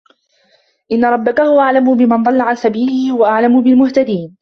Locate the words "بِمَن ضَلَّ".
1.97-2.41